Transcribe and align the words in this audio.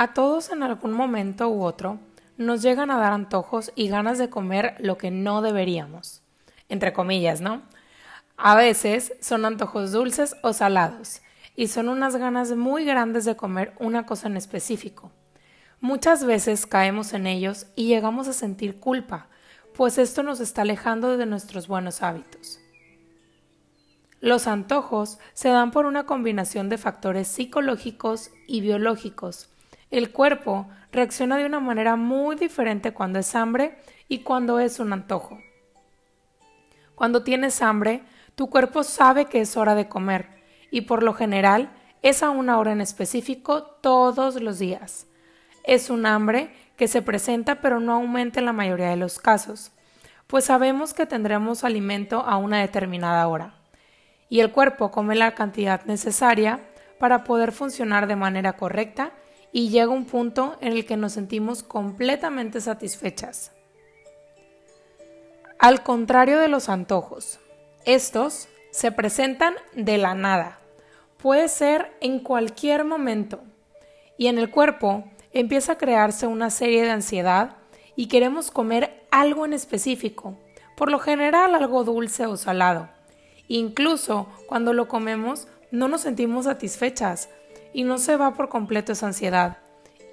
A 0.00 0.14
todos 0.14 0.52
en 0.52 0.62
algún 0.62 0.92
momento 0.92 1.48
u 1.48 1.64
otro 1.64 1.98
nos 2.36 2.62
llegan 2.62 2.92
a 2.92 2.98
dar 2.98 3.12
antojos 3.12 3.72
y 3.74 3.88
ganas 3.88 4.16
de 4.16 4.30
comer 4.30 4.76
lo 4.78 4.96
que 4.96 5.10
no 5.10 5.42
deberíamos. 5.42 6.22
Entre 6.68 6.92
comillas, 6.92 7.40
¿no? 7.40 7.62
A 8.36 8.54
veces 8.54 9.14
son 9.20 9.44
antojos 9.44 9.90
dulces 9.90 10.36
o 10.44 10.52
salados 10.52 11.20
y 11.56 11.66
son 11.66 11.88
unas 11.88 12.14
ganas 12.14 12.52
muy 12.52 12.84
grandes 12.84 13.24
de 13.24 13.34
comer 13.34 13.74
una 13.80 14.06
cosa 14.06 14.28
en 14.28 14.36
específico. 14.36 15.10
Muchas 15.80 16.24
veces 16.24 16.64
caemos 16.66 17.12
en 17.12 17.26
ellos 17.26 17.66
y 17.74 17.88
llegamos 17.88 18.28
a 18.28 18.32
sentir 18.34 18.78
culpa, 18.78 19.26
pues 19.74 19.98
esto 19.98 20.22
nos 20.22 20.38
está 20.38 20.62
alejando 20.62 21.16
de 21.16 21.26
nuestros 21.26 21.66
buenos 21.66 22.04
hábitos. 22.04 22.60
Los 24.20 24.46
antojos 24.46 25.18
se 25.32 25.48
dan 25.48 25.72
por 25.72 25.86
una 25.86 26.06
combinación 26.06 26.68
de 26.68 26.78
factores 26.78 27.26
psicológicos 27.26 28.30
y 28.46 28.60
biológicos, 28.60 29.48
el 29.90 30.12
cuerpo 30.12 30.68
reacciona 30.92 31.36
de 31.36 31.46
una 31.46 31.60
manera 31.60 31.96
muy 31.96 32.36
diferente 32.36 32.92
cuando 32.92 33.18
es 33.18 33.34
hambre 33.34 33.78
y 34.08 34.20
cuando 34.20 34.58
es 34.58 34.80
un 34.80 34.92
antojo. 34.92 35.40
Cuando 36.94 37.22
tienes 37.22 37.62
hambre, 37.62 38.02
tu 38.34 38.50
cuerpo 38.50 38.82
sabe 38.82 39.26
que 39.26 39.40
es 39.40 39.56
hora 39.56 39.74
de 39.74 39.88
comer 39.88 40.28
y 40.70 40.82
por 40.82 41.02
lo 41.02 41.14
general 41.14 41.70
es 42.02 42.22
a 42.22 42.30
una 42.30 42.58
hora 42.58 42.72
en 42.72 42.80
específico 42.80 43.62
todos 43.62 44.40
los 44.40 44.58
días. 44.58 45.06
Es 45.64 45.90
un 45.90 46.06
hambre 46.06 46.54
que 46.76 46.88
se 46.88 47.02
presenta 47.02 47.60
pero 47.60 47.80
no 47.80 47.92
aumenta 47.92 48.40
en 48.40 48.46
la 48.46 48.52
mayoría 48.52 48.90
de 48.90 48.96
los 48.96 49.18
casos, 49.18 49.72
pues 50.26 50.44
sabemos 50.44 50.94
que 50.94 51.06
tendremos 51.06 51.64
alimento 51.64 52.20
a 52.20 52.36
una 52.36 52.60
determinada 52.60 53.26
hora 53.28 53.54
y 54.28 54.40
el 54.40 54.52
cuerpo 54.52 54.90
come 54.90 55.14
la 55.14 55.34
cantidad 55.34 55.84
necesaria 55.86 56.60
para 56.98 57.24
poder 57.24 57.52
funcionar 57.52 58.06
de 58.06 58.16
manera 58.16 58.54
correcta 58.54 59.12
y 59.52 59.70
llega 59.70 59.88
un 59.88 60.04
punto 60.04 60.56
en 60.60 60.72
el 60.72 60.84
que 60.84 60.96
nos 60.96 61.12
sentimos 61.12 61.62
completamente 61.62 62.60
satisfechas. 62.60 63.52
Al 65.58 65.82
contrario 65.82 66.38
de 66.38 66.48
los 66.48 66.68
antojos, 66.68 67.40
estos 67.84 68.48
se 68.70 68.92
presentan 68.92 69.54
de 69.74 69.98
la 69.98 70.14
nada. 70.14 70.60
Puede 71.16 71.48
ser 71.48 71.96
en 72.00 72.20
cualquier 72.20 72.84
momento. 72.84 73.40
Y 74.16 74.28
en 74.28 74.38
el 74.38 74.50
cuerpo 74.50 75.04
empieza 75.32 75.72
a 75.72 75.78
crearse 75.78 76.26
una 76.26 76.50
serie 76.50 76.82
de 76.82 76.90
ansiedad 76.90 77.56
y 77.96 78.06
queremos 78.06 78.50
comer 78.50 79.04
algo 79.10 79.44
en 79.44 79.52
específico, 79.52 80.38
por 80.76 80.90
lo 80.90 80.98
general 80.98 81.54
algo 81.54 81.82
dulce 81.82 82.26
o 82.26 82.36
salado. 82.36 82.88
Incluso 83.48 84.28
cuando 84.46 84.72
lo 84.72 84.86
comemos 84.86 85.48
no 85.70 85.88
nos 85.88 86.02
sentimos 86.02 86.44
satisfechas, 86.44 87.28
y 87.78 87.84
no 87.84 87.98
se 87.98 88.16
va 88.16 88.34
por 88.34 88.48
completo 88.48 88.90
esa 88.90 89.06
ansiedad. 89.06 89.58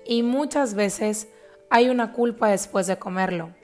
Y 0.06 0.22
muchas 0.22 0.76
veces 0.76 1.30
hay 1.72 1.90
una 1.90 2.14
culpa 2.14 2.50
después 2.50 2.86
de 2.86 3.00
comerlo. 3.00 3.56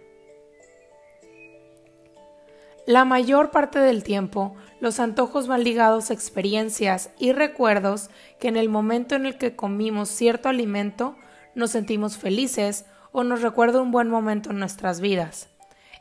La 2.87 3.05
mayor 3.05 3.51
parte 3.51 3.77
del 3.77 4.01
tiempo, 4.03 4.55
los 4.79 4.99
antojos 4.99 5.45
van 5.45 5.63
ligados 5.63 6.09
a 6.09 6.15
experiencias 6.15 7.11
y 7.19 7.31
recuerdos 7.31 8.09
que 8.39 8.47
en 8.47 8.57
el 8.57 8.69
momento 8.69 9.13
en 9.13 9.27
el 9.27 9.37
que 9.37 9.55
comimos 9.55 10.09
cierto 10.09 10.49
alimento 10.49 11.15
nos 11.53 11.69
sentimos 11.69 12.17
felices 12.17 12.87
o 13.11 13.23
nos 13.23 13.43
recuerda 13.43 13.83
un 13.83 13.91
buen 13.91 14.09
momento 14.09 14.49
en 14.49 14.57
nuestras 14.57 14.99
vidas. 14.99 15.47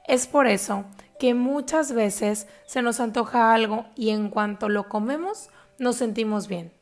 Es 0.09 0.27
por 0.27 0.47
eso 0.47 0.87
que 1.19 1.35
muchas 1.35 1.93
veces 1.93 2.49
se 2.65 2.81
nos 2.81 2.99
antoja 2.99 3.53
algo 3.53 3.85
y 3.95 4.09
en 4.09 4.31
cuanto 4.31 4.71
lo 4.71 4.89
comemos 4.89 5.51
nos 5.79 5.97
sentimos 5.97 6.49
bien. 6.49 6.80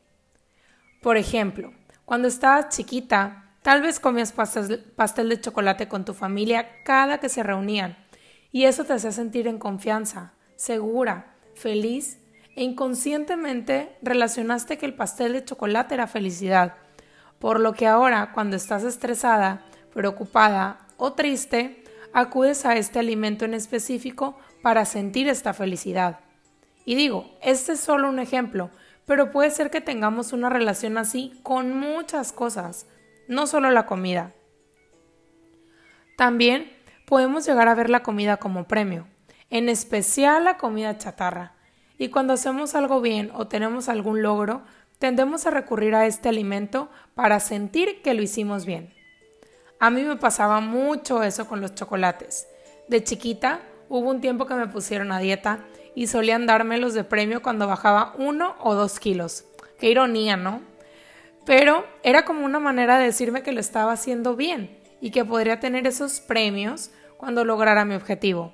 Por 1.01 1.17
ejemplo, 1.17 1.71
cuando 2.05 2.27
estabas 2.27 2.75
chiquita, 2.75 3.53
tal 3.61 3.81
vez 3.81 3.99
comías 3.99 4.33
pastel 4.33 5.29
de 5.29 5.41
chocolate 5.41 5.87
con 5.87 6.03
tu 6.03 6.13
familia 6.13 6.83
cada 6.83 7.19
que 7.19 7.29
se 7.29 7.43
reunían, 7.43 7.97
y 8.51 8.65
eso 8.65 8.83
te 8.83 8.93
hacía 8.93 9.11
sentir 9.11 9.47
en 9.47 9.59
confianza, 9.59 10.33
segura, 10.55 11.35
feliz, 11.55 12.19
e 12.55 12.63
inconscientemente 12.63 13.95
relacionaste 14.01 14.77
que 14.77 14.85
el 14.85 14.95
pastel 14.95 15.33
de 15.33 15.45
chocolate 15.45 15.93
era 15.93 16.07
felicidad, 16.07 16.75
por 17.39 17.61
lo 17.61 17.71
que 17.71 17.87
ahora, 17.87 18.31
cuando 18.33 18.57
estás 18.57 18.83
estresada, 18.83 19.63
preocupada 19.93 20.79
o 20.97 21.13
triste, 21.13 21.85
acudes 22.11 22.65
a 22.65 22.75
este 22.75 22.99
alimento 22.99 23.45
en 23.45 23.53
específico 23.53 24.37
para 24.61 24.83
sentir 24.83 25.29
esta 25.29 25.53
felicidad. 25.53 26.19
Y 26.83 26.95
digo, 26.95 27.37
este 27.41 27.73
es 27.73 27.79
solo 27.79 28.09
un 28.09 28.19
ejemplo, 28.19 28.71
pero 29.09 29.31
puede 29.31 29.49
ser 29.49 29.71
que 29.71 29.81
tengamos 29.81 30.33
una 30.33 30.49
relación 30.49 30.95
así 30.99 31.33
con 31.41 31.75
muchas 31.75 32.31
cosas, 32.31 32.85
no 33.27 33.47
solo 33.47 33.71
la 33.71 33.87
comida. 33.87 34.33
También 36.15 36.71
podemos 37.07 37.43
llegar 37.43 37.69
a 37.69 37.73
ver 37.73 37.89
la 37.89 38.03
comida 38.03 38.37
como 38.37 38.67
premio, 38.67 39.07
en 39.49 39.67
especial 39.67 40.43
la 40.43 40.57
comida 40.57 40.99
chatarra. 40.99 41.55
Y 41.97 42.09
cuando 42.09 42.33
hacemos 42.33 42.75
algo 42.75 43.01
bien 43.01 43.31
o 43.33 43.47
tenemos 43.47 43.89
algún 43.89 44.21
logro, 44.21 44.61
tendemos 44.99 45.47
a 45.47 45.49
recurrir 45.49 45.95
a 45.95 46.05
este 46.05 46.29
alimento 46.29 46.91
para 47.15 47.39
sentir 47.39 48.03
que 48.03 48.13
lo 48.13 48.21
hicimos 48.21 48.67
bien. 48.67 48.93
A 49.79 49.89
mí 49.89 50.03
me 50.03 50.17
pasaba 50.17 50.59
mucho 50.59 51.23
eso 51.23 51.47
con 51.47 51.61
los 51.61 51.73
chocolates. 51.73 52.47
De 52.87 53.03
chiquita 53.03 53.61
hubo 53.89 54.07
un 54.07 54.21
tiempo 54.21 54.45
que 54.45 54.53
me 54.53 54.67
pusieron 54.67 55.11
a 55.11 55.17
dieta 55.17 55.65
y 55.99 56.07
solían 56.07 56.45
dármelos 56.45 56.93
de 56.93 57.03
premio 57.03 57.41
cuando 57.41 57.67
bajaba 57.67 58.13
uno 58.17 58.55
o 58.61 58.73
dos 58.73 59.01
kilos. 59.01 59.43
Qué 59.81 59.89
ironía, 59.89 60.37
¿no? 60.37 60.61
Pero 61.45 61.85
era 62.03 62.23
como 62.23 62.45
una 62.45 62.61
manera 62.61 62.97
de 62.97 63.03
decirme 63.03 63.43
que 63.43 63.51
lo 63.51 63.59
estaba 63.59 63.91
haciendo 63.91 64.37
bien 64.37 64.79
y 65.01 65.11
que 65.11 65.25
podría 65.25 65.59
tener 65.59 65.85
esos 65.87 66.21
premios 66.21 66.89
cuando 67.17 67.43
lograra 67.43 67.83
mi 67.83 67.95
objetivo. 67.95 68.53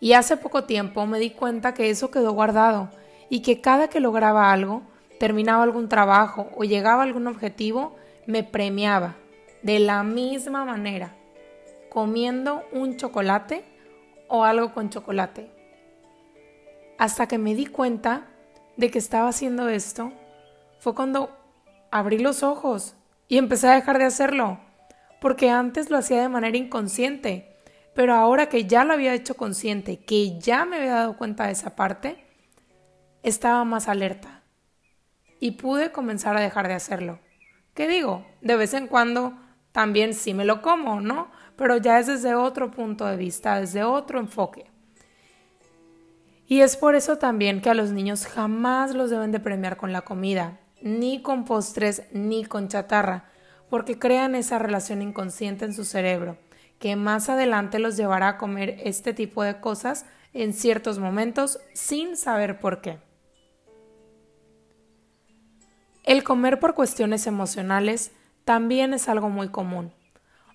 Y 0.00 0.14
hace 0.14 0.36
poco 0.36 0.64
tiempo 0.64 1.06
me 1.06 1.20
di 1.20 1.30
cuenta 1.30 1.74
que 1.74 1.90
eso 1.90 2.10
quedó 2.10 2.32
guardado 2.32 2.90
y 3.28 3.42
que 3.42 3.60
cada 3.60 3.86
que 3.86 4.00
lograba 4.00 4.50
algo, 4.50 4.82
terminaba 5.20 5.62
algún 5.62 5.88
trabajo 5.88 6.50
o 6.56 6.64
llegaba 6.64 7.02
a 7.02 7.04
algún 7.04 7.28
objetivo, 7.28 7.94
me 8.26 8.42
premiaba 8.42 9.14
de 9.62 9.78
la 9.78 10.02
misma 10.02 10.64
manera, 10.64 11.14
comiendo 11.88 12.64
un 12.72 12.96
chocolate 12.96 13.64
o 14.26 14.44
algo 14.44 14.72
con 14.72 14.90
chocolate. 14.90 15.51
Hasta 17.02 17.26
que 17.26 17.36
me 17.36 17.56
di 17.56 17.66
cuenta 17.66 18.28
de 18.76 18.92
que 18.92 19.00
estaba 19.00 19.28
haciendo 19.28 19.68
esto, 19.68 20.12
fue 20.78 20.94
cuando 20.94 21.36
abrí 21.90 22.16
los 22.16 22.44
ojos 22.44 22.94
y 23.26 23.38
empecé 23.38 23.66
a 23.66 23.74
dejar 23.74 23.98
de 23.98 24.04
hacerlo, 24.04 24.60
porque 25.20 25.50
antes 25.50 25.90
lo 25.90 25.96
hacía 25.98 26.22
de 26.22 26.28
manera 26.28 26.56
inconsciente, 26.56 27.56
pero 27.92 28.14
ahora 28.14 28.48
que 28.48 28.66
ya 28.66 28.84
lo 28.84 28.92
había 28.92 29.14
hecho 29.14 29.34
consciente, 29.34 29.98
que 29.98 30.38
ya 30.38 30.64
me 30.64 30.76
había 30.76 30.94
dado 30.94 31.16
cuenta 31.16 31.46
de 31.46 31.54
esa 31.54 31.74
parte, 31.74 32.24
estaba 33.24 33.64
más 33.64 33.88
alerta 33.88 34.44
y 35.40 35.50
pude 35.50 35.90
comenzar 35.90 36.36
a 36.36 36.40
dejar 36.40 36.68
de 36.68 36.74
hacerlo. 36.74 37.18
¿Qué 37.74 37.88
digo? 37.88 38.24
De 38.42 38.54
vez 38.54 38.74
en 38.74 38.86
cuando 38.86 39.36
también 39.72 40.14
sí 40.14 40.34
me 40.34 40.44
lo 40.44 40.62
como, 40.62 41.00
¿no? 41.00 41.32
pero 41.56 41.76
ya 41.76 41.98
es 41.98 42.06
desde 42.06 42.34
otro 42.34 42.70
punto 42.70 43.06
de 43.06 43.16
vista, 43.16 43.60
desde 43.60 43.84
otro 43.84 44.18
enfoque. 44.18 44.71
Y 46.52 46.60
es 46.60 46.76
por 46.76 46.96
eso 46.96 47.16
también 47.16 47.62
que 47.62 47.70
a 47.70 47.74
los 47.74 47.92
niños 47.92 48.26
jamás 48.26 48.94
los 48.94 49.08
deben 49.08 49.32
de 49.32 49.40
premiar 49.40 49.78
con 49.78 49.90
la 49.90 50.02
comida, 50.02 50.60
ni 50.82 51.22
con 51.22 51.46
postres, 51.46 52.02
ni 52.12 52.44
con 52.44 52.68
chatarra, 52.68 53.24
porque 53.70 53.98
crean 53.98 54.34
esa 54.34 54.58
relación 54.58 55.00
inconsciente 55.00 55.64
en 55.64 55.72
su 55.72 55.86
cerebro, 55.86 56.36
que 56.78 56.94
más 56.94 57.30
adelante 57.30 57.78
los 57.78 57.96
llevará 57.96 58.28
a 58.28 58.36
comer 58.36 58.76
este 58.84 59.14
tipo 59.14 59.42
de 59.42 59.60
cosas 59.60 60.04
en 60.34 60.52
ciertos 60.52 60.98
momentos 60.98 61.58
sin 61.72 62.18
saber 62.18 62.60
por 62.60 62.82
qué. 62.82 62.98
El 66.04 66.22
comer 66.22 66.60
por 66.60 66.74
cuestiones 66.74 67.26
emocionales 67.26 68.12
también 68.44 68.92
es 68.92 69.08
algo 69.08 69.30
muy 69.30 69.48
común. 69.48 69.90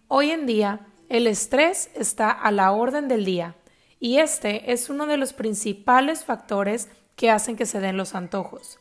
Hoy 0.08 0.30
en 0.30 0.46
día, 0.46 0.82
el 1.10 1.26
estrés 1.26 1.90
está 1.96 2.30
a 2.30 2.52
la 2.52 2.72
orden 2.72 3.08
del 3.08 3.26
día 3.26 3.56
y 4.00 4.20
este 4.20 4.72
es 4.72 4.90
uno 4.90 5.08
de 5.08 5.18
los 5.18 5.34
principales 5.34 6.26
factores 6.26 6.90
que 7.16 7.32
hacen 7.32 7.56
que 7.56 7.66
se 7.66 7.80
den 7.80 7.98
los 7.98 8.16
antojos. 8.16 8.80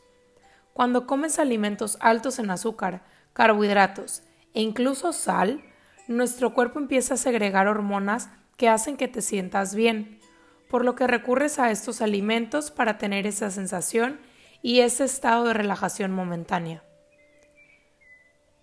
Cuando 0.73 1.07
comes 1.07 1.39
alimentos 1.39 1.97
altos 2.01 2.39
en 2.39 2.51
azúcar, 2.51 3.03
carbohidratos 3.33 4.21
e 4.53 4.61
incluso 4.61 5.11
sal, 5.11 5.63
nuestro 6.07 6.53
cuerpo 6.53 6.79
empieza 6.79 7.15
a 7.15 7.17
segregar 7.17 7.67
hormonas 7.67 8.29
que 8.57 8.69
hacen 8.69 8.95
que 8.95 9.07
te 9.07 9.21
sientas 9.21 9.75
bien, 9.75 10.19
por 10.69 10.85
lo 10.85 10.95
que 10.95 11.07
recurres 11.07 11.59
a 11.59 11.71
estos 11.71 12.01
alimentos 12.01 12.71
para 12.71 12.97
tener 12.97 13.25
esa 13.25 13.49
sensación 13.49 14.19
y 14.61 14.81
ese 14.81 15.03
estado 15.05 15.45
de 15.45 15.53
relajación 15.53 16.11
momentánea. 16.11 16.83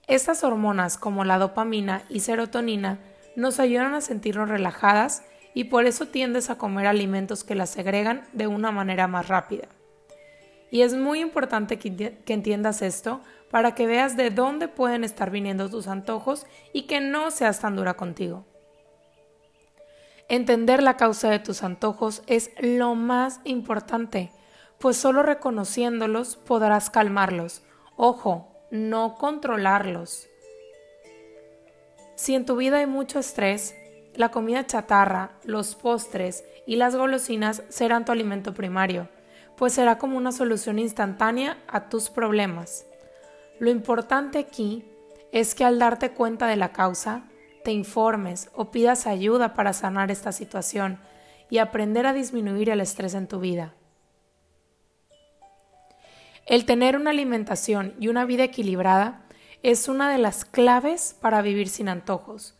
Estas 0.06 0.44
hormonas 0.44 0.98
como 0.98 1.24
la 1.24 1.38
dopamina 1.38 2.02
y 2.08 2.20
serotonina 2.20 2.98
nos 3.36 3.58
ayudan 3.58 3.94
a 3.94 4.00
sentirnos 4.00 4.48
relajadas 4.48 5.22
y 5.54 5.64
por 5.64 5.86
eso 5.86 6.06
tiendes 6.08 6.50
a 6.50 6.58
comer 6.58 6.86
alimentos 6.86 7.44
que 7.44 7.54
las 7.54 7.70
segregan 7.70 8.26
de 8.32 8.48
una 8.48 8.72
manera 8.72 9.06
más 9.06 9.28
rápida. 9.28 9.68
Y 10.70 10.82
es 10.82 10.94
muy 10.94 11.20
importante 11.20 11.78
que, 11.78 12.18
entiendas 12.26 12.82
esto 12.82 13.20
para 13.50 13.76
que 13.76 13.86
veas 13.86 14.16
de 14.16 14.30
dónde 14.30 14.66
pueden 14.66 15.04
estar 15.04 15.30
viniendo 15.30 15.70
tus 15.70 15.86
antojos 15.86 16.46
y 16.72 16.82
que 16.82 17.00
no 17.00 17.30
seas 17.30 17.60
tan 17.60 17.76
dura 17.76 17.94
contigo. 17.94 18.44
Entender 20.28 20.82
la 20.82 20.96
causa 20.96 21.30
de 21.30 21.38
tus 21.38 21.62
antojos 21.62 22.24
es 22.26 22.50
lo 22.58 22.96
más 22.96 23.40
importante, 23.44 24.32
pues 24.80 24.96
solo 24.96 25.22
reconociéndolos 25.22 26.34
podrás 26.34 26.90
calmarlos. 26.90 27.62
Ojo, 27.96 28.48
no 28.72 29.14
controlarlos. 29.14 30.26
Si 32.16 32.34
en 32.34 32.46
tu 32.46 32.56
vida 32.56 32.78
hay 32.78 32.86
mucho 32.86 33.20
estrés, 33.20 33.76
la 34.16 34.30
comida 34.30 34.66
chatarra, 34.66 35.32
los 35.44 35.74
postres 35.74 36.44
y 36.66 36.76
las 36.76 36.96
golosinas 36.96 37.62
serán 37.68 38.04
tu 38.04 38.12
alimento 38.12 38.54
primario, 38.54 39.08
pues 39.56 39.72
será 39.72 39.98
como 39.98 40.16
una 40.16 40.32
solución 40.32 40.78
instantánea 40.78 41.58
a 41.68 41.88
tus 41.88 42.10
problemas. 42.10 42.86
Lo 43.58 43.70
importante 43.70 44.38
aquí 44.38 44.84
es 45.32 45.54
que 45.54 45.64
al 45.64 45.78
darte 45.78 46.10
cuenta 46.10 46.46
de 46.46 46.56
la 46.56 46.72
causa, 46.72 47.24
te 47.64 47.72
informes 47.72 48.50
o 48.54 48.70
pidas 48.70 49.06
ayuda 49.06 49.54
para 49.54 49.72
sanar 49.72 50.10
esta 50.10 50.32
situación 50.32 50.98
y 51.50 51.58
aprender 51.58 52.06
a 52.06 52.12
disminuir 52.12 52.70
el 52.70 52.80
estrés 52.80 53.14
en 53.14 53.26
tu 53.26 53.40
vida. 53.40 53.74
El 56.46 56.66
tener 56.66 56.96
una 56.96 57.10
alimentación 57.10 57.94
y 57.98 58.08
una 58.08 58.26
vida 58.26 58.44
equilibrada 58.44 59.22
es 59.62 59.88
una 59.88 60.10
de 60.10 60.18
las 60.18 60.44
claves 60.44 61.16
para 61.18 61.40
vivir 61.40 61.70
sin 61.70 61.88
antojos, 61.88 62.54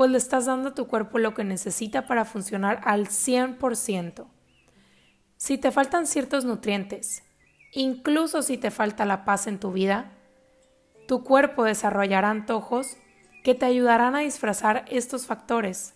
pues 0.00 0.10
le 0.10 0.16
estás 0.16 0.46
dando 0.46 0.70
a 0.70 0.74
tu 0.74 0.86
cuerpo 0.86 1.18
lo 1.18 1.34
que 1.34 1.44
necesita 1.44 2.06
para 2.06 2.24
funcionar 2.24 2.80
al 2.84 3.08
100%. 3.08 4.24
Si 5.36 5.58
te 5.58 5.70
faltan 5.70 6.06
ciertos 6.06 6.46
nutrientes, 6.46 7.22
incluso 7.74 8.40
si 8.40 8.56
te 8.56 8.70
falta 8.70 9.04
la 9.04 9.26
paz 9.26 9.46
en 9.46 9.60
tu 9.60 9.72
vida, 9.72 10.10
tu 11.06 11.22
cuerpo 11.22 11.64
desarrollará 11.64 12.30
antojos 12.30 12.96
que 13.44 13.54
te 13.54 13.66
ayudarán 13.66 14.16
a 14.16 14.20
disfrazar 14.20 14.86
estos 14.88 15.26
factores. 15.26 15.92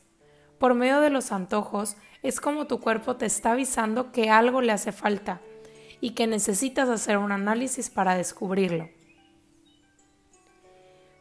Por 0.58 0.74
medio 0.74 1.00
de 1.00 1.08
los 1.08 1.32
antojos 1.32 1.96
es 2.22 2.42
como 2.42 2.66
tu 2.66 2.80
cuerpo 2.80 3.16
te 3.16 3.24
está 3.24 3.52
avisando 3.52 4.12
que 4.12 4.28
algo 4.28 4.60
le 4.60 4.72
hace 4.72 4.92
falta 4.92 5.40
y 6.02 6.10
que 6.10 6.26
necesitas 6.26 6.90
hacer 6.90 7.16
un 7.16 7.32
análisis 7.32 7.88
para 7.88 8.14
descubrirlo. 8.16 8.90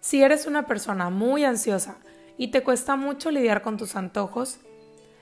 Si 0.01 0.21
eres 0.21 0.47
una 0.47 0.65
persona 0.65 1.09
muy 1.09 1.45
ansiosa 1.45 1.95
y 2.37 2.49
te 2.49 2.63
cuesta 2.63 2.95
mucho 2.95 3.31
lidiar 3.31 3.61
con 3.61 3.77
tus 3.77 3.95
antojos, 3.95 4.59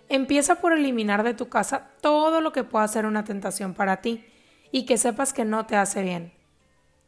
empieza 0.10 0.56
por 0.56 0.74
eliminar 0.74 1.24
de 1.24 1.34
tu 1.34 1.50
casa 1.50 1.92
todo 2.02 2.42
lo 2.42 2.52
que 2.52 2.64
pueda 2.64 2.88
ser 2.88 3.06
una 3.06 3.24
tentación 3.24 3.74
para 3.74 4.02
ti 4.02 4.26
y 4.72 4.86
que 4.86 4.98
sepas 4.98 5.34
que 5.34 5.46
no 5.46 5.66
te 5.66 5.76
hace 5.76 6.02
bien. 6.02 6.34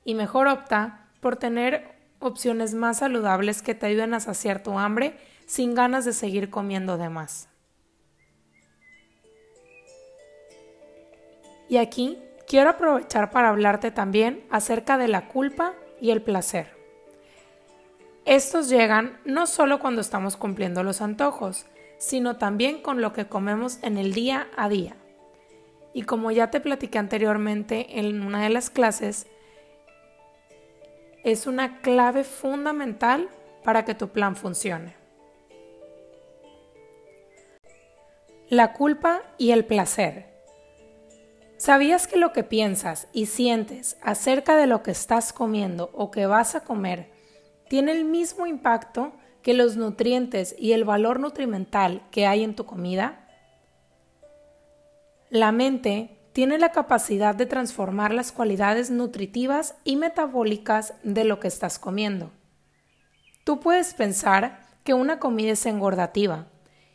Y 0.05 0.15
mejor 0.15 0.47
opta 0.47 1.07
por 1.19 1.37
tener 1.37 1.95
opciones 2.19 2.73
más 2.73 2.99
saludables 2.99 3.61
que 3.61 3.75
te 3.75 3.85
ayuden 3.87 4.13
a 4.13 4.19
saciar 4.19 4.63
tu 4.63 4.77
hambre 4.77 5.17
sin 5.45 5.75
ganas 5.75 6.05
de 6.05 6.13
seguir 6.13 6.49
comiendo 6.49 6.97
de 6.97 7.09
más. 7.09 7.49
Y 11.69 11.77
aquí 11.77 12.19
quiero 12.47 12.69
aprovechar 12.69 13.31
para 13.31 13.49
hablarte 13.49 13.91
también 13.91 14.45
acerca 14.49 14.97
de 14.97 15.07
la 15.07 15.27
culpa 15.27 15.73
y 15.99 16.11
el 16.11 16.21
placer. 16.21 16.82
Estos 18.25 18.69
llegan 18.69 19.19
no 19.25 19.47
solo 19.47 19.79
cuando 19.79 19.99
estamos 19.99 20.37
cumpliendo 20.37 20.81
los 20.81 21.01
antojos, 21.01 21.65
sino 21.97 22.37
también 22.37 22.81
con 22.81 23.01
lo 23.01 23.11
que 23.11 23.27
comemos 23.27 23.79
en 23.81 23.97
el 23.97 24.13
día 24.13 24.47
a 24.55 24.69
día. 24.69 24.95
Y 25.93 26.03
como 26.03 26.31
ya 26.31 26.49
te 26.49 26.61
platiqué 26.61 26.99
anteriormente 26.99 27.99
en 27.99 28.23
una 28.23 28.41
de 28.41 28.49
las 28.49 28.69
clases, 28.69 29.27
es 31.25 31.47
una 31.47 31.81
clave 31.81 32.23
fundamental 32.23 33.29
para 33.63 33.83
que 33.83 33.93
tu 33.93 34.09
plan 34.09 34.37
funcione. 34.37 34.95
La 38.49 38.73
culpa 38.73 39.21
y 39.37 39.51
el 39.51 39.65
placer. 39.65 40.31
¿Sabías 41.57 42.07
que 42.07 42.17
lo 42.17 42.33
que 42.33 42.43
piensas 42.43 43.07
y 43.13 43.25
sientes 43.25 43.97
acerca 44.01 44.55
de 44.55 44.67
lo 44.67 44.81
que 44.81 44.91
estás 44.91 45.33
comiendo 45.33 45.89
o 45.93 46.09
que 46.11 46.25
vas 46.25 46.55
a 46.55 46.63
comer 46.63 47.12
tiene 47.67 47.91
el 47.91 48.05
mismo 48.05 48.45
impacto 48.45 49.13
que 49.41 49.53
los 49.53 49.75
nutrientes 49.75 50.55
y 50.57 50.71
el 50.71 50.85
valor 50.85 51.19
nutrimental 51.19 52.01
que 52.11 52.25
hay 52.25 52.43
en 52.43 52.55
tu 52.55 52.65
comida? 52.65 53.27
La 55.29 55.51
mente 55.51 56.17
tiene 56.31 56.57
la 56.57 56.71
capacidad 56.71 57.35
de 57.35 57.45
transformar 57.45 58.13
las 58.13 58.31
cualidades 58.31 58.89
nutritivas 58.89 59.75
y 59.83 59.97
metabólicas 59.97 60.93
de 61.03 61.25
lo 61.25 61.39
que 61.39 61.47
estás 61.47 61.77
comiendo. 61.77 62.31
Tú 63.43 63.59
puedes 63.59 63.93
pensar 63.93 64.65
que 64.83 64.93
una 64.93 65.19
comida 65.19 65.51
es 65.51 65.65
engordativa 65.65 66.47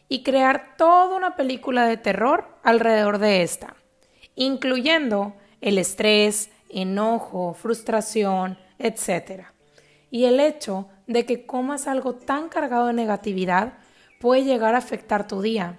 y 0.08 0.22
crear 0.22 0.76
toda 0.76 1.16
una 1.16 1.36
película 1.36 1.86
de 1.86 1.98
terror 1.98 2.48
alrededor 2.62 3.18
de 3.18 3.42
esta, 3.42 3.76
incluyendo 4.34 5.34
el 5.60 5.78
estrés, 5.78 6.50
enojo, 6.70 7.54
frustración, 7.54 8.58
etc 8.78 9.57
y 10.10 10.24
el 10.24 10.40
hecho 10.40 10.88
de 11.06 11.26
que 11.26 11.46
comas 11.46 11.86
algo 11.86 12.14
tan 12.14 12.48
cargado 12.48 12.86
de 12.86 12.92
negatividad 12.92 13.74
puede 14.20 14.44
llegar 14.44 14.74
a 14.74 14.78
afectar 14.78 15.26
tu 15.26 15.42
día. 15.42 15.78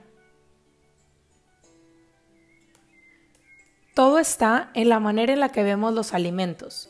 Todo 3.93 4.19
está 4.19 4.69
en 4.73 4.89
la 4.89 4.99
manera 4.99 5.33
en 5.33 5.39
la 5.39 5.49
que 5.49 5.63
vemos 5.63 5.93
los 5.93 6.13
alimentos. 6.13 6.89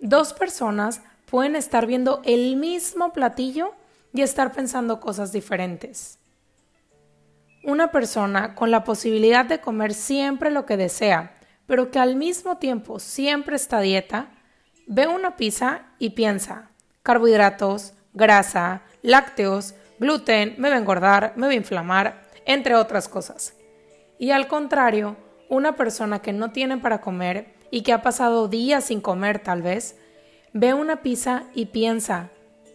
Dos 0.00 0.32
personas 0.32 1.02
pueden 1.26 1.56
estar 1.56 1.86
viendo 1.86 2.20
el 2.24 2.56
mismo 2.56 3.12
platillo 3.12 3.72
y 4.12 4.22
estar 4.22 4.52
pensando 4.52 5.00
cosas 5.00 5.32
diferentes. 5.32 6.18
Una 7.64 7.90
persona 7.90 8.54
con 8.54 8.70
la 8.70 8.84
posibilidad 8.84 9.44
de 9.44 9.60
comer 9.60 9.94
siempre 9.94 10.50
lo 10.50 10.66
que 10.66 10.76
desea, 10.76 11.38
pero 11.66 11.90
que 11.90 11.98
al 11.98 12.16
mismo 12.16 12.58
tiempo 12.58 12.98
siempre 12.98 13.56
está 13.56 13.80
dieta, 13.80 14.30
Ve 14.86 15.06
una 15.06 15.36
pizza 15.36 15.82
y 15.98 16.10
piensa, 16.10 16.70
carbohidratos, 17.02 17.94
grasa, 18.14 18.82
lácteos, 19.02 19.74
gluten, 19.98 20.54
me 20.58 20.68
va 20.68 20.74
a 20.74 20.78
engordar, 20.78 21.32
me 21.36 21.46
va 21.46 21.52
a 21.52 21.56
inflamar, 21.56 22.22
entre 22.44 22.74
otras 22.74 23.08
cosas. 23.08 23.54
Y 24.18 24.30
al 24.30 24.48
contrario, 24.48 25.16
una 25.48 25.76
persona 25.76 26.20
que 26.20 26.32
no 26.32 26.50
tiene 26.50 26.78
para 26.78 27.00
comer 27.00 27.54
y 27.70 27.82
que 27.82 27.92
ha 27.92 28.02
pasado 28.02 28.48
días 28.48 28.84
sin 28.84 29.00
comer 29.00 29.38
tal 29.38 29.62
vez, 29.62 29.96
ve 30.52 30.74
una 30.74 31.02
pizza 31.02 31.44
y 31.54 31.66
piensa, 31.66 32.30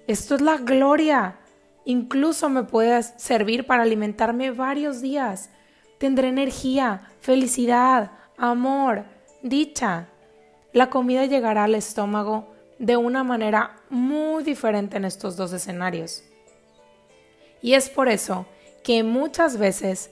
esto 0.07 0.35
es 0.35 0.41
la 0.41 0.57
gloria, 0.57 1.37
incluso 1.85 2.49
me 2.49 2.63
puede 2.63 3.03
servir 3.03 3.65
para 3.65 3.83
alimentarme 3.83 4.51
varios 4.51 5.01
días. 5.01 5.49
Tendré 5.97 6.29
energía, 6.29 7.01
felicidad, 7.19 8.11
amor, 8.37 9.05
dicha 9.41 10.07
la 10.77 10.91
comida 10.91 11.25
llegará 11.25 11.63
al 11.63 11.74
estómago 11.74 12.53
de 12.77 12.98
una 12.98 13.24
manera 13.24 13.77
muy 13.89 14.43
diferente 14.43 14.98
en 14.98 15.05
estos 15.05 15.36
dos 15.36 15.51
escenarios. 15.51 16.24
Y 17.63 17.74
es 17.74 17.89
por 17.89 18.10
eso 18.10 18.46
que 18.84 19.01
muchas 19.01 19.57
veces 19.57 20.12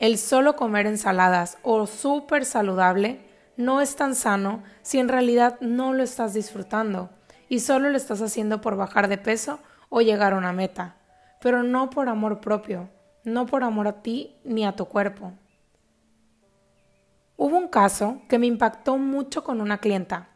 el 0.00 0.16
solo 0.16 0.56
comer 0.56 0.86
ensaladas 0.86 1.58
o 1.62 1.86
súper 1.86 2.46
saludable 2.46 3.20
no 3.58 3.82
es 3.82 3.96
tan 3.96 4.14
sano 4.14 4.62
si 4.80 4.98
en 4.98 5.08
realidad 5.08 5.60
no 5.60 5.92
lo 5.92 6.02
estás 6.02 6.32
disfrutando 6.32 7.10
y 7.50 7.60
solo 7.60 7.90
lo 7.90 7.98
estás 7.98 8.22
haciendo 8.22 8.62
por 8.62 8.76
bajar 8.76 9.08
de 9.08 9.18
peso 9.18 9.58
o 9.90 10.00
llegar 10.00 10.32
a 10.32 10.38
una 10.38 10.54
meta, 10.54 10.96
pero 11.38 11.62
no 11.62 11.90
por 11.90 12.08
amor 12.08 12.40
propio, 12.40 12.88
no 13.24 13.44
por 13.44 13.62
amor 13.62 13.86
a 13.86 14.00
ti 14.00 14.38
ni 14.42 14.64
a 14.64 14.72
tu 14.72 14.86
cuerpo. 14.86 15.34
Hubo 17.40 17.56
un 17.56 17.68
caso 17.68 18.22
que 18.28 18.36
me 18.36 18.48
impactó 18.48 18.98
mucho 18.98 19.44
con 19.44 19.60
una 19.60 19.78
clienta. 19.78 20.28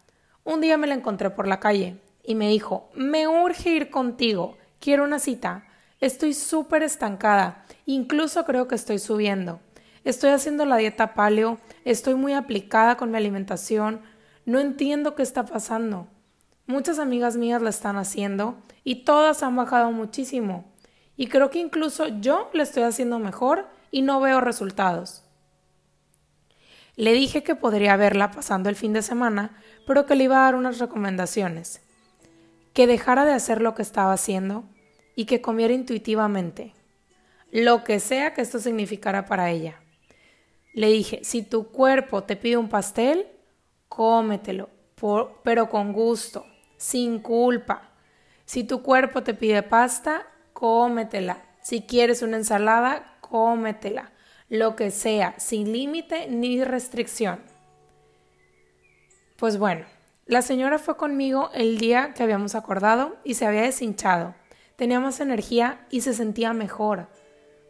Un 0.45 0.61
día 0.61 0.77
me 0.77 0.87
la 0.87 0.95
encontré 0.95 1.31
por 1.31 1.49
la 1.49 1.59
calle 1.59 2.01
y 2.23 2.37
me 2.37 2.49
dijo, 2.49 2.91
me 2.95 3.27
urge 3.27 3.71
ir 3.71 3.91
contigo, 3.91 4.57
quiero 4.79 5.03
una 5.03 5.19
cita. 5.19 5.67
Estoy 5.99 6.33
súper 6.33 6.85
estancada, 6.85 7.65
incluso 7.87 8.45
creo 8.45 8.69
que 8.69 8.77
estoy 8.77 9.01
subiendo. 9.01 9.59
Estoy 10.05 10.31
haciendo 10.31 10.65
la 10.65 10.77
dieta 10.77 11.15
paleo, 11.15 11.59
estoy 11.85 12.15
muy 12.15 12.35
aplicada 12.35 12.97
con 12.97 13.11
mi 13.11 13.17
alimentación, 13.17 14.03
no 14.47 14.61
entiendo 14.61 15.17
qué 15.17 15.25
está 15.25 15.45
pasando. 15.45 16.07
Muchas 16.69 17.01
amigas 17.01 17.37
mías 17.37 17.61
la 17.63 17.71
están 17.71 17.97
haciendo 17.97 18.63
y 18.85 19.03
todas 19.03 19.43
han 19.43 19.57
bajado 19.57 19.91
muchísimo. 19.91 20.73
Y 21.17 21.27
creo 21.27 21.51
que 21.51 21.59
incluso 21.59 22.07
yo 22.21 22.49
la 22.53 22.63
estoy 22.63 22.85
haciendo 22.85 23.19
mejor 23.19 23.67
y 23.91 24.03
no 24.03 24.21
veo 24.21 24.41
resultados. 24.41 25.22
Le 26.97 27.13
dije 27.13 27.43
que 27.43 27.55
podría 27.55 27.97
verla 27.97 28.31
pasando 28.31 28.69
el 28.69 28.77
fin 28.77 28.93
de 28.93 29.03
semana, 29.03 29.57
pero 29.87 30.05
que 30.07 30.15
le 30.15 30.25
iba 30.25 30.37
a 30.37 30.45
dar 30.45 30.55
unas 30.55 30.79
recomendaciones. 30.79 31.81
Que 32.75 32.87
dejara 32.87 33.25
de 33.25 33.33
hacer 33.33 33.61
lo 33.61 33.75
que 33.75 33.83
estaba 33.83 34.13
haciendo 34.13 34.65
y 35.17 35.25
que 35.25 35.41
comiera 35.41 35.75
intuitivamente, 35.75 36.75
lo 37.51 37.85
que 37.85 38.01
sea 38.01 38.35
que 38.35 38.41
esto 38.41 38.59
significara 38.59 39.27
para 39.27 39.51
ella. 39.51 39.81
Le 40.75 40.89
dije, 40.89 41.21
si 41.23 41.43
tu 41.43 41.69
cuerpo 41.69 42.25
te 42.25 42.37
pide 42.37 42.57
un 42.57 42.69
pastel, 42.69 43.27
cómetelo, 43.89 44.71
pero 45.43 45.69
con 45.69 45.93
gusto, 45.93 46.47
sin 46.77 47.19
culpa. 47.19 47.91
Si 48.45 48.65
tu 48.65 48.83
cuerpo 48.83 49.23
te 49.23 49.35
pide 49.35 49.63
pasta, 49.63 50.27
cómetela. 50.53 51.43
Si 51.63 51.83
quieres 51.83 52.23
una 52.23 52.39
ensalada, 52.39 53.19
cómetela. 53.21 54.13
Lo 54.53 54.77
que 54.77 54.91
sea, 54.91 55.35
sin 55.39 55.73
límite 55.73 56.29
ni 56.29 56.63
restricción. 56.63 57.41
Pues 59.39 59.57
bueno, 59.57 59.87
la 60.27 60.43
señora 60.43 60.79
fue 60.79 60.99
conmigo 60.99 61.49
el 61.55 61.79
día 61.79 62.13
que 62.13 62.23
habíamos 62.23 62.55
acordado 62.55 63.17
y 63.25 63.33
se 63.33 63.47
había 63.47 63.63
deshinchado. 63.63 64.35
Tenía 64.77 65.01
más 65.01 65.21
energía 65.21 65.87
y 65.89 66.03
se 66.03 66.13
sentía 66.13 66.53
mejor. 66.53 67.09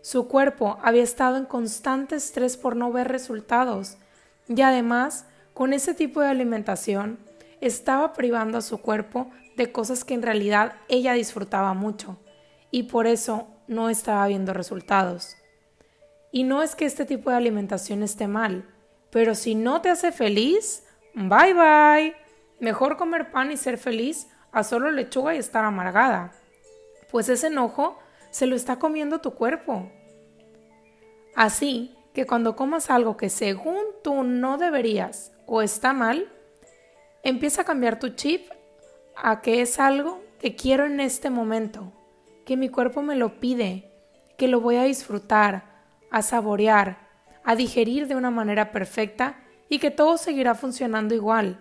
Su 0.01 0.27
cuerpo 0.27 0.77
había 0.83 1.05
estado 1.05 1.37
en 1.37 1.45
constante 1.45 2.17
estrés 2.17 2.57
por 2.57 2.75
no 2.75 2.91
ver 2.91 3.07
resultados 3.07 3.97
y 4.49 4.61
además, 4.63 5.27
con 5.55 5.75
ese 5.75 5.95
tipo 5.95 6.21
de 6.21 6.31
alimentación, 6.31 7.21
estaba 7.61 8.13
privando 8.13 8.59
a 8.59 8.61
su 8.61 8.79
cuerpo 8.79 9.31
de 9.57 9.71
cosas 9.71 10.03
que 10.03 10.15
en 10.15 10.23
realidad 10.23 10.73
ella 10.89 11.13
disfrutaba 11.13 11.75
mucho 11.75 12.19
y 12.73 12.83
por 12.83 13.07
eso 13.07 13.47
no 13.69 13.89
estaba 13.89 14.27
viendo 14.27 14.53
resultados. 14.53 15.37
Y 16.33 16.45
no 16.45 16.63
es 16.63 16.75
que 16.75 16.87
este 16.87 17.05
tipo 17.05 17.31
de 17.31 17.37
alimentación 17.37 18.03
esté 18.03 18.27
mal, 18.27 18.67
pero 19.11 19.35
si 19.35 19.55
no 19.55 19.83
te 19.83 19.91
hace 19.91 20.11
feliz, 20.11 20.85
bye 21.15 21.53
bye. 21.53 22.17
Mejor 22.59 22.97
comer 22.97 23.31
pan 23.31 23.53
y 23.53 23.59
ser 23.59 23.77
feliz 23.77 24.29
a 24.51 24.65
solo 24.65 24.91
lechuga 24.91 25.35
y 25.35 25.39
estar 25.39 25.65
amargada. 25.65 26.33
Pues 27.11 27.29
ese 27.29 27.49
enojo 27.49 27.99
se 28.31 28.47
lo 28.47 28.57
está 28.57 28.79
comiendo 28.79 29.21
tu 29.21 29.35
cuerpo. 29.35 29.93
Así 31.35 31.95
que 32.15 32.27
cuando 32.27 32.57
comas 32.57 32.91
algo 32.91 33.17
que 33.17 33.29
según 33.29 33.79
tú 34.03 34.23
no 34.23 34.57
deberías 34.57 35.33
o 35.47 35.61
está 35.61 35.93
mal, 35.93 36.33
empieza 37.23 37.63
a 37.63 37.67
cambiar 37.67 37.99
tu 37.99 38.11
chip 38.11 38.51
a 39.17 39.43
que 39.43 39.61
es 39.61 39.79
algo 39.79 40.23
que 40.39 40.57
quiero 40.57 40.87
en 40.87 41.01
este 41.01 41.31
momento, 41.31 41.93
que 42.47 42.57
mi 42.57 42.69
cuerpo 42.69 43.03
me 43.03 43.17
lo 43.17 43.39
pide, 43.39 43.93
que 44.37 44.49
lo 44.49 44.61
voy 44.61 44.77
a 44.77 44.85
disfrutar, 44.85 45.72
a 46.13 46.23
saborear, 46.23 46.99
a 47.43 47.57
digerir 47.57 48.07
de 48.07 48.15
una 48.15 48.31
manera 48.31 48.71
perfecta 48.71 49.41
y 49.69 49.79
que 49.79 49.91
todo 49.91 50.19
seguirá 50.19 50.55
funcionando 50.55 51.15
igual. 51.15 51.59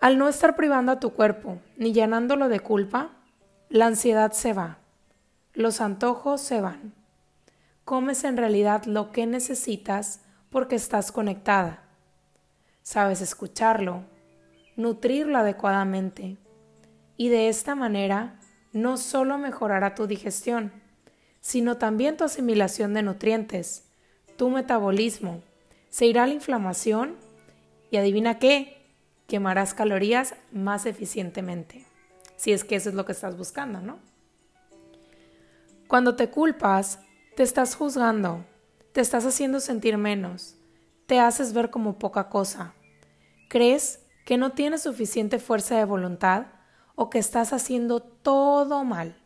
Al 0.00 0.18
no 0.18 0.28
estar 0.28 0.56
privando 0.56 0.92
a 0.92 1.00
tu 1.00 1.14
cuerpo 1.14 1.58
ni 1.76 1.92
llenándolo 1.92 2.48
de 2.48 2.60
culpa, 2.60 3.12
la 3.68 3.86
ansiedad 3.86 4.32
se 4.32 4.52
va, 4.52 4.78
los 5.54 5.80
antojos 5.80 6.40
se 6.40 6.60
van. 6.60 6.92
Comes 7.84 8.24
en 8.24 8.36
realidad 8.36 8.84
lo 8.84 9.12
que 9.12 9.26
necesitas 9.26 10.20
porque 10.50 10.74
estás 10.74 11.12
conectada. 11.12 11.84
Sabes 12.82 13.20
escucharlo, 13.20 14.02
nutrirlo 14.74 15.38
adecuadamente 15.38 16.36
y 17.16 17.28
de 17.28 17.48
esta 17.48 17.76
manera 17.76 18.40
no 18.72 18.96
solo 18.96 19.38
mejorará 19.38 19.94
tu 19.94 20.06
digestión, 20.06 20.72
sino 21.46 21.76
también 21.76 22.16
tu 22.16 22.24
asimilación 22.24 22.92
de 22.92 23.02
nutrientes, 23.02 23.84
tu 24.36 24.50
metabolismo, 24.50 25.44
se 25.90 26.06
irá 26.06 26.26
la 26.26 26.34
inflamación 26.34 27.14
y 27.88 27.98
adivina 27.98 28.40
qué, 28.40 28.84
quemarás 29.28 29.72
calorías 29.72 30.34
más 30.50 30.86
eficientemente 30.86 31.86
si 32.34 32.50
es 32.50 32.64
que 32.64 32.74
eso 32.74 32.88
es 32.88 32.96
lo 32.96 33.04
que 33.04 33.12
estás 33.12 33.38
buscando, 33.38 33.80
¿no? 33.80 34.00
Cuando 35.86 36.16
te 36.16 36.30
culpas, 36.30 36.98
te 37.36 37.44
estás 37.44 37.76
juzgando, 37.76 38.44
te 38.90 39.00
estás 39.00 39.24
haciendo 39.24 39.60
sentir 39.60 39.98
menos, 39.98 40.56
te 41.06 41.20
haces 41.20 41.52
ver 41.52 41.70
como 41.70 41.96
poca 41.96 42.28
cosa. 42.28 42.74
Crees 43.48 44.00
que 44.24 44.36
no 44.36 44.50
tienes 44.50 44.82
suficiente 44.82 45.38
fuerza 45.38 45.78
de 45.78 45.84
voluntad 45.84 46.46
o 46.96 47.08
que 47.08 47.20
estás 47.20 47.52
haciendo 47.52 48.00
todo 48.00 48.82
mal. 48.82 49.16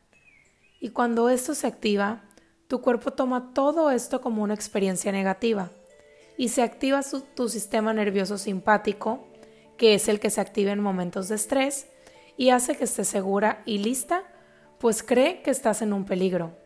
Y 0.80 0.90
cuando 0.90 1.28
esto 1.28 1.54
se 1.54 1.66
activa, 1.66 2.22
tu 2.66 2.80
cuerpo 2.80 3.12
toma 3.12 3.52
todo 3.52 3.90
esto 3.90 4.20
como 4.20 4.42
una 4.42 4.54
experiencia 4.54 5.12
negativa 5.12 5.70
y 6.38 6.48
se 6.48 6.62
activa 6.62 7.02
tu 7.34 7.50
sistema 7.50 7.92
nervioso 7.92 8.38
simpático, 8.38 9.28
que 9.76 9.94
es 9.94 10.08
el 10.08 10.20
que 10.20 10.30
se 10.30 10.40
activa 10.40 10.72
en 10.72 10.80
momentos 10.80 11.28
de 11.28 11.34
estrés, 11.34 11.86
y 12.38 12.48
hace 12.48 12.76
que 12.76 12.84
estés 12.84 13.08
segura 13.08 13.60
y 13.66 13.76
lista, 13.76 14.22
pues 14.78 15.02
cree 15.02 15.42
que 15.42 15.50
estás 15.50 15.82
en 15.82 15.92
un 15.92 16.06
peligro. 16.06 16.56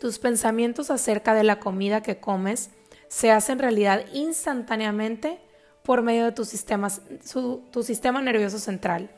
Tus 0.00 0.18
pensamientos 0.18 0.90
acerca 0.90 1.34
de 1.34 1.44
la 1.44 1.60
comida 1.60 2.02
que 2.02 2.18
comes 2.18 2.70
se 3.06 3.30
hacen 3.30 3.60
realidad 3.60 4.04
instantáneamente 4.12 5.38
por 5.84 6.02
medio 6.02 6.24
de 6.24 6.32
tu 6.32 6.44
sistema, 6.44 6.88
tu 7.70 7.82
sistema 7.84 8.20
nervioso 8.20 8.58
central. 8.58 9.08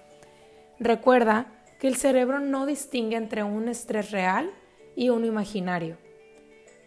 Recuerda 0.78 1.46
que 1.78 1.88
el 1.88 1.96
cerebro 1.96 2.40
no 2.40 2.66
distingue 2.66 3.16
entre 3.16 3.42
un 3.42 3.68
estrés 3.68 4.10
real 4.10 4.50
y 4.96 5.10
uno 5.10 5.26
imaginario. 5.26 5.96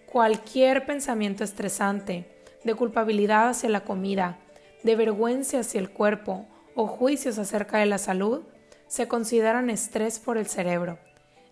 Cualquier 0.06 0.86
pensamiento 0.86 1.44
estresante, 1.44 2.28
de 2.64 2.76
culpabilidad 2.76 3.50
hacia 3.50 3.70
la 3.70 3.84
comida, 3.84 4.38
de 4.84 4.96
vergüenza 4.96 5.60
hacia 5.60 5.80
el 5.80 5.90
cuerpo 5.90 6.46
o 6.76 6.88
juicios 6.88 7.38
acerca 7.38 7.78
de 7.78 7.86
la 7.86 7.98
salud 7.98 8.44
se 8.88 9.08
consideran 9.08 9.70
estrés 9.70 10.20
por 10.20 10.38
el 10.38 10.48
cerebro 10.48 11.00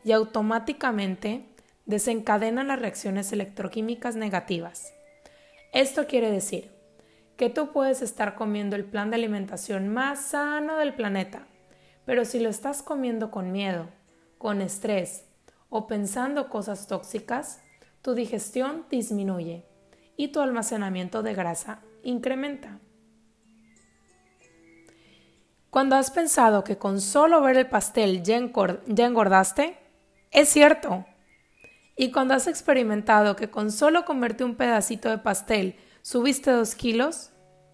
y 0.03 0.11
automáticamente 0.11 1.45
desencadenan 1.85 2.67
las 2.67 2.79
reacciones 2.79 3.31
electroquímicas 3.31 4.15
negativas. 4.15 4.93
Esto 5.73 6.07
quiere 6.07 6.31
decir 6.31 6.71
que 7.37 7.49
tú 7.49 7.71
puedes 7.71 8.01
estar 8.01 8.35
comiendo 8.35 8.75
el 8.75 8.85
plan 8.85 9.09
de 9.09 9.15
alimentación 9.15 9.87
más 9.87 10.19
sano 10.19 10.77
del 10.77 10.93
planeta, 10.93 11.47
pero 12.09 12.25
si 12.25 12.39
lo 12.39 12.49
estás 12.49 12.81
comiendo 12.81 13.29
con 13.29 13.51
miedo, 13.51 13.87
con 14.39 14.61
estrés 14.61 15.25
o 15.69 15.85
pensando 15.85 16.49
cosas 16.49 16.87
tóxicas, 16.87 17.61
tu 18.01 18.15
digestión 18.15 18.87
disminuye 18.89 19.63
y 20.17 20.29
tu 20.29 20.41
almacenamiento 20.41 21.21
de 21.21 21.35
grasa 21.35 21.83
incrementa. 22.01 22.79
Cuando 25.69 25.97
has 25.97 26.09
pensado 26.09 26.63
que 26.63 26.79
con 26.79 26.99
solo 26.99 27.43
ver 27.43 27.57
el 27.57 27.69
pastel 27.69 28.23
ya, 28.23 28.37
engordaste, 28.37 29.77
es 30.31 30.49
cierto. 30.49 31.05
Y 31.95 32.11
cuando 32.11 32.33
has 32.33 32.47
experimentado 32.47 33.35
que 33.35 33.51
con 33.51 33.71
solo 33.71 34.05
comerte 34.05 34.43
un 34.43 34.55
pedacito 34.55 35.11
de 35.11 35.19
pastel 35.19 35.75
subiste 36.01 36.49
dos 36.49 36.73
kilos, 36.73 37.29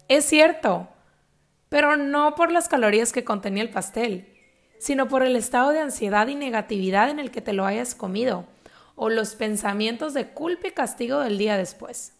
es 0.08 0.26
cierto. 0.26 0.90
Pero 1.68 1.96
no 1.96 2.34
por 2.34 2.52
las 2.52 2.68
calorías 2.68 3.12
que 3.12 3.24
contenía 3.24 3.62
el 3.62 3.70
pastel, 3.70 4.32
sino 4.78 5.08
por 5.08 5.22
el 5.22 5.36
estado 5.36 5.70
de 5.70 5.80
ansiedad 5.80 6.28
y 6.28 6.34
negatividad 6.34 7.10
en 7.10 7.18
el 7.18 7.30
que 7.30 7.40
te 7.40 7.52
lo 7.52 7.64
hayas 7.64 7.94
comido, 7.94 8.46
o 8.94 9.08
los 9.08 9.34
pensamientos 9.34 10.14
de 10.14 10.28
culpa 10.28 10.68
y 10.68 10.72
castigo 10.72 11.20
del 11.20 11.38
día 11.38 11.56
después. 11.56 12.14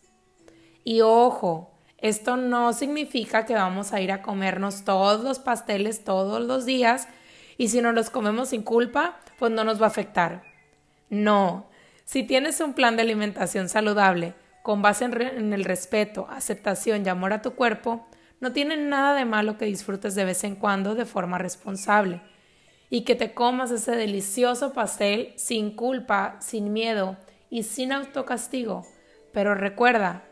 Y 0.84 1.00
ojo, 1.00 1.76
esto 1.98 2.36
no 2.36 2.72
significa 2.72 3.46
que 3.46 3.54
vamos 3.54 3.92
a 3.92 4.00
ir 4.00 4.12
a 4.12 4.22
comernos 4.22 4.84
todos 4.84 5.24
los 5.24 5.38
pasteles 5.38 6.04
todos 6.04 6.42
los 6.42 6.66
días 6.66 7.08
y 7.58 7.68
si 7.68 7.80
no 7.80 7.92
los 7.92 8.10
comemos 8.10 8.50
sin 8.50 8.62
culpa, 8.62 9.18
pues 9.38 9.50
no 9.50 9.64
nos 9.64 9.80
va 9.80 9.86
a 9.86 9.88
afectar. 9.88 10.42
No, 11.08 11.68
si 12.04 12.22
tienes 12.22 12.60
un 12.60 12.74
plan 12.74 12.96
de 12.96 13.02
alimentación 13.02 13.68
saludable 13.68 14.34
con 14.62 14.82
base 14.82 15.04
en, 15.06 15.52
el 15.52 15.64
respeto, 15.64 16.26
aceptación 16.30 17.04
y 17.04 17.08
amor 17.08 17.32
a 17.32 17.42
tu 17.42 17.54
cuerpo, 17.54 18.06
no 18.40 18.52
tiene 18.52 18.76
nada 18.76 19.14
de 19.14 19.24
malo 19.24 19.56
que 19.56 19.64
disfrutes 19.64 20.14
de 20.14 20.24
vez 20.24 20.44
en 20.44 20.56
cuando 20.56 20.94
de 20.94 21.06
forma 21.06 21.38
responsable 21.38 22.20
y 22.90 23.02
que 23.02 23.14
te 23.14 23.32
comas 23.34 23.70
ese 23.70 23.92
delicioso 23.92 24.72
pastel 24.72 25.32
sin 25.36 25.74
culpa, 25.74 26.36
sin 26.40 26.72
miedo 26.72 27.16
y 27.50 27.62
sin 27.62 27.92
autocastigo. 27.92 28.86
Pero 29.32 29.54
recuerda, 29.54 30.24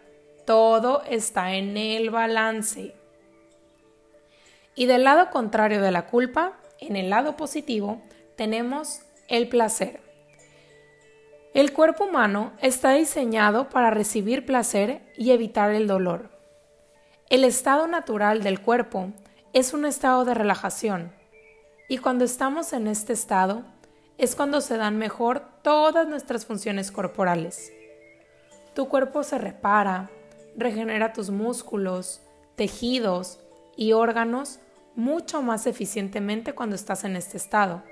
todo 0.46 1.02
está 1.08 1.54
en 1.54 1.76
el 1.76 2.11
balance. 2.11 2.94
Y 4.75 4.87
del 4.87 5.04
lado 5.04 5.30
contrario 5.30 5.80
de 5.80 5.90
la 5.90 6.06
culpa, 6.06 6.58
en 6.80 6.96
el 6.96 7.11
lado 7.11 7.37
positivo, 7.37 8.02
tenemos 8.37 9.00
el 9.28 9.49
placer. 9.49 10.00
El 11.54 11.73
cuerpo 11.73 12.04
humano 12.04 12.52
está 12.61 12.92
diseñado 12.94 13.68
para 13.68 13.90
recibir 13.90 14.44
placer 14.44 15.02
y 15.16 15.30
evitar 15.30 15.70
el 15.70 15.87
dolor. 15.87 16.34
El 17.31 17.43
estado 17.43 17.87
natural 17.87 18.43
del 18.43 18.61
cuerpo 18.61 19.11
es 19.54 19.73
un 19.73 19.87
estado 19.87 20.26
de 20.26 20.35
relajación 20.35 21.11
y 21.88 21.97
cuando 21.97 22.23
estamos 22.23 22.75
en 22.75 22.87
este 22.87 23.14
estado 23.14 23.64
es 24.19 24.37
cuando 24.37 24.61
se 24.61 24.76
dan 24.76 24.99
mejor 24.99 25.43
todas 25.62 26.07
nuestras 26.07 26.45
funciones 26.45 26.93
corporales. 26.93 27.73
Tu 28.75 28.88
cuerpo 28.88 29.23
se 29.23 29.38
repara, 29.38 30.11
regenera 30.54 31.14
tus 31.14 31.31
músculos, 31.31 32.21
tejidos 32.57 33.40
y 33.75 33.93
órganos 33.93 34.59
mucho 34.95 35.40
más 35.40 35.66
eficientemente 35.66 36.52
cuando 36.52 36.76
estás 36.76 37.04
en 37.04 37.16
este 37.16 37.38
estado. 37.38 37.83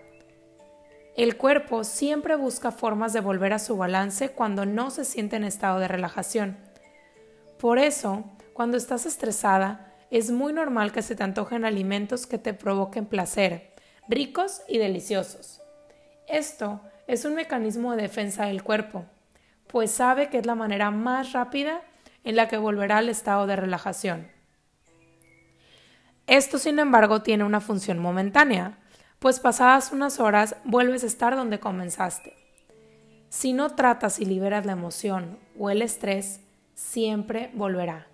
El 1.16 1.38
cuerpo 1.38 1.84
siempre 1.84 2.36
busca 2.36 2.70
formas 2.70 3.14
de 3.14 3.20
volver 3.20 3.54
a 3.54 3.58
su 3.58 3.78
balance 3.78 4.28
cuando 4.28 4.66
no 4.66 4.90
se 4.90 5.06
siente 5.06 5.36
en 5.36 5.44
estado 5.44 5.78
de 5.78 5.88
relajación. 5.88 6.58
Por 7.58 7.78
eso, 7.78 8.24
cuando 8.52 8.76
estás 8.76 9.06
estresada, 9.06 9.94
es 10.10 10.30
muy 10.30 10.52
normal 10.52 10.92
que 10.92 11.02
se 11.02 11.16
te 11.16 11.22
antojen 11.22 11.64
alimentos 11.64 12.26
que 12.26 12.38
te 12.38 12.52
provoquen 12.52 13.06
placer, 13.06 13.74
ricos 14.08 14.60
y 14.68 14.78
deliciosos. 14.78 15.62
Esto 16.28 16.82
es 17.06 17.24
un 17.24 17.34
mecanismo 17.34 17.96
de 17.96 18.02
defensa 18.02 18.46
del 18.46 18.62
cuerpo, 18.62 19.06
pues 19.66 19.90
sabe 19.90 20.28
que 20.28 20.38
es 20.38 20.46
la 20.46 20.54
manera 20.54 20.90
más 20.90 21.32
rápida 21.32 21.80
en 22.24 22.36
la 22.36 22.48
que 22.48 22.58
volverá 22.58 22.98
al 22.98 23.08
estado 23.08 23.46
de 23.46 23.56
relajación. 23.56 24.30
Esto, 26.26 26.58
sin 26.58 26.78
embargo, 26.78 27.22
tiene 27.22 27.44
una 27.44 27.60
función 27.60 27.98
momentánea, 27.98 28.78
pues 29.18 29.40
pasadas 29.40 29.92
unas 29.92 30.20
horas 30.20 30.56
vuelves 30.64 31.04
a 31.04 31.06
estar 31.06 31.36
donde 31.36 31.58
comenzaste. 31.58 32.34
Si 33.28 33.52
no 33.52 33.74
tratas 33.74 34.20
y 34.20 34.26
liberas 34.26 34.66
la 34.66 34.72
emoción 34.72 35.38
o 35.58 35.70
el 35.70 35.80
estrés, 35.80 36.40
siempre 36.74 37.50
volverá. 37.54 38.11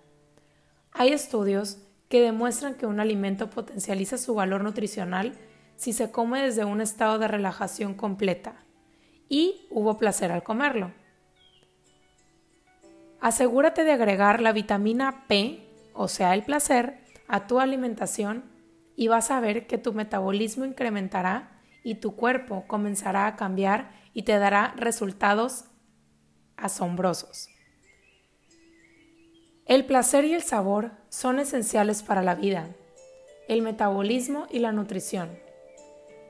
Hay 0.91 1.13
estudios 1.13 1.77
que 2.09 2.21
demuestran 2.21 2.75
que 2.75 2.85
un 2.85 2.99
alimento 2.99 3.49
potencializa 3.49 4.17
su 4.17 4.33
valor 4.33 4.63
nutricional 4.63 5.37
si 5.75 5.93
se 5.93 6.11
come 6.11 6.41
desde 6.41 6.65
un 6.65 6.81
estado 6.81 7.19
de 7.19 7.27
relajación 7.27 7.93
completa 7.93 8.55
y 9.29 9.67
hubo 9.69 9.97
placer 9.97 10.31
al 10.31 10.43
comerlo. 10.43 10.91
Asegúrate 13.21 13.83
de 13.83 13.91
agregar 13.91 14.41
la 14.41 14.51
vitamina 14.51 15.25
P, 15.27 15.67
o 15.93 16.07
sea, 16.07 16.33
el 16.33 16.43
placer, 16.43 16.99
a 17.27 17.47
tu 17.47 17.59
alimentación 17.59 18.43
y 18.95 19.07
vas 19.07 19.29
a 19.29 19.39
ver 19.39 19.67
que 19.67 19.77
tu 19.77 19.93
metabolismo 19.93 20.65
incrementará 20.65 21.61
y 21.83 21.95
tu 21.95 22.15
cuerpo 22.15 22.65
comenzará 22.67 23.27
a 23.27 23.35
cambiar 23.35 23.91
y 24.13 24.23
te 24.23 24.37
dará 24.37 24.73
resultados 24.75 25.65
asombrosos. 26.57 27.49
El 29.69 29.85
placer 29.85 30.25
y 30.25 30.33
el 30.33 30.41
sabor 30.41 30.89
son 31.09 31.37
esenciales 31.37 32.01
para 32.01 32.23
la 32.23 32.33
vida, 32.33 32.69
el 33.47 33.61
metabolismo 33.61 34.47
y 34.49 34.57
la 34.57 34.71
nutrición. 34.71 35.29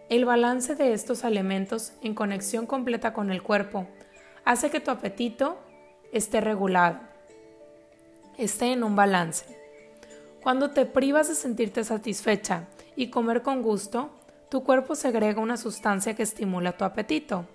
El 0.09 0.25
balance 0.25 0.75
de 0.75 0.91
estos 0.91 1.23
elementos 1.23 1.93
en 2.01 2.15
conexión 2.15 2.65
completa 2.65 3.13
con 3.13 3.31
el 3.31 3.41
cuerpo 3.41 3.87
hace 4.43 4.69
que 4.69 4.81
tu 4.81 4.91
apetito 4.91 5.57
esté 6.11 6.41
regulado, 6.41 6.99
esté 8.37 8.73
en 8.73 8.83
un 8.83 8.97
balance. 8.97 9.45
Cuando 10.43 10.71
te 10.71 10.85
privas 10.85 11.29
de 11.29 11.35
sentirte 11.35 11.85
satisfecha 11.85 12.67
y 12.97 13.09
comer 13.09 13.41
con 13.41 13.61
gusto, 13.61 14.09
tu 14.49 14.65
cuerpo 14.65 14.95
segrega 14.95 15.39
una 15.39 15.55
sustancia 15.55 16.13
que 16.13 16.23
estimula 16.23 16.75
tu 16.75 16.83
apetito. 16.83 17.45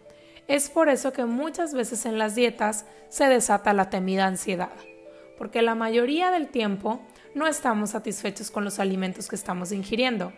Es 0.49 0.71
por 0.71 0.89
eso 0.89 1.13
que 1.13 1.27
muchas 1.27 1.75
veces 1.75 2.07
en 2.07 2.17
las 2.17 2.35
dietas 2.35 2.87
se 3.11 3.27
desata 3.27 3.75
la 3.75 3.91
temida 3.91 4.25
ansiedad, 4.25 4.73
porque 5.39 5.63
la 5.63 5.75
mayoría 5.75 6.31
del 6.31 6.49
tiempo 6.49 7.01
no 7.35 7.47
estamos 7.47 7.91
satisfechos 7.91 8.51
con 8.51 8.65
los 8.65 8.79
alimentos 8.79 9.29
que 9.29 9.37
estamos 9.37 9.73
ingiriendo 9.73 10.33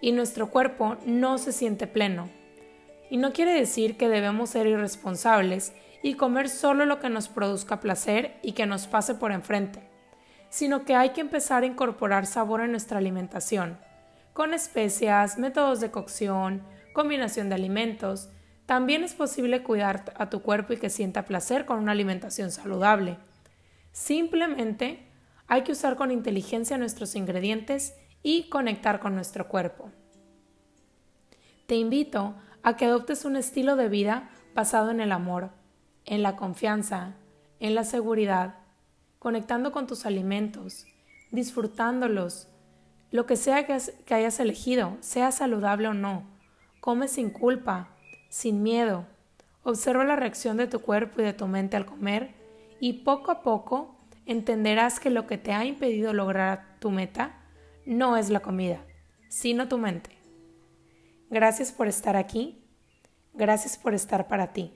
y 0.00 0.12
nuestro 0.12 0.50
cuerpo 0.50 0.98
no 1.06 1.38
se 1.38 1.52
siente 1.52 1.86
pleno. 1.86 2.28
Y 3.08 3.16
no 3.16 3.32
quiere 3.32 3.52
decir 3.52 3.96
que 3.96 4.08
debemos 4.08 4.50
ser 4.50 4.66
irresponsables 4.66 5.72
y 6.02 6.14
comer 6.14 6.48
solo 6.48 6.84
lo 6.84 6.98
que 6.98 7.08
nos 7.08 7.28
produzca 7.28 7.80
placer 7.80 8.36
y 8.42 8.52
que 8.52 8.66
nos 8.66 8.86
pase 8.86 9.14
por 9.14 9.32
enfrente, 9.32 9.88
sino 10.50 10.84
que 10.84 10.96
hay 10.96 11.10
que 11.10 11.20
empezar 11.20 11.62
a 11.62 11.66
incorporar 11.66 12.26
sabor 12.26 12.60
en 12.60 12.72
nuestra 12.72 12.98
alimentación, 12.98 13.78
con 14.32 14.54
especias, 14.54 15.38
métodos 15.38 15.80
de 15.80 15.90
cocción, 15.90 16.62
combinación 16.92 17.48
de 17.48 17.54
alimentos. 17.54 18.28
También 18.66 19.04
es 19.04 19.14
posible 19.14 19.62
cuidar 19.62 20.12
a 20.16 20.28
tu 20.28 20.42
cuerpo 20.42 20.72
y 20.72 20.78
que 20.78 20.90
sienta 20.90 21.24
placer 21.24 21.64
con 21.64 21.78
una 21.78 21.92
alimentación 21.92 22.50
saludable. 22.50 23.18
Simplemente 23.92 25.06
hay 25.46 25.62
que 25.62 25.72
usar 25.72 25.96
con 25.96 26.10
inteligencia 26.10 26.78
nuestros 26.78 27.14
ingredientes 27.14 27.94
y 28.22 28.48
conectar 28.48 29.00
con 29.00 29.14
nuestro 29.14 29.48
cuerpo. 29.48 29.90
Te 31.66 31.76
invito 31.76 32.34
a 32.62 32.76
que 32.76 32.86
adoptes 32.86 33.24
un 33.24 33.36
estilo 33.36 33.76
de 33.76 33.88
vida 33.88 34.30
basado 34.54 34.90
en 34.90 35.00
el 35.00 35.12
amor, 35.12 35.50
en 36.04 36.22
la 36.22 36.36
confianza, 36.36 37.14
en 37.60 37.74
la 37.74 37.84
seguridad, 37.84 38.56
conectando 39.18 39.72
con 39.72 39.86
tus 39.86 40.06
alimentos, 40.06 40.86
disfrutándolos, 41.30 42.48
lo 43.10 43.26
que 43.26 43.36
sea 43.36 43.66
que, 43.66 43.74
hayas 44.14 44.40
elegido, 44.40 44.96
sea 45.00 45.32
saludable 45.32 45.88
o 45.88 45.94
no. 45.94 46.24
Come 46.80 47.08
sin 47.08 47.30
culpa, 47.30 47.90
sin 48.30 48.62
miedo. 48.62 49.06
Observa 49.62 50.04
la 50.04 50.16
reacción 50.16 50.56
de 50.56 50.66
tu 50.66 50.80
cuerpo 50.80 51.20
y 51.20 51.24
de 51.24 51.34
tu 51.34 51.46
mente 51.46 51.76
al 51.76 51.84
comer 51.84 52.41
y 52.82 53.04
poco 53.04 53.30
a 53.30 53.42
poco 53.42 53.94
entenderás 54.26 54.98
que 54.98 55.08
lo 55.08 55.28
que 55.28 55.38
te 55.38 55.52
ha 55.52 55.64
impedido 55.64 56.12
lograr 56.12 56.80
tu 56.80 56.90
meta 56.90 57.38
no 57.86 58.16
es 58.16 58.28
la 58.28 58.40
comida, 58.40 58.84
sino 59.28 59.68
tu 59.68 59.78
mente. 59.78 60.10
Gracias 61.30 61.70
por 61.70 61.86
estar 61.86 62.16
aquí. 62.16 62.66
Gracias 63.34 63.78
por 63.78 63.94
estar 63.94 64.26
para 64.26 64.52
ti. 64.52 64.72